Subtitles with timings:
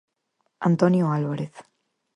[0.69, 1.53] Antonio Álvarez.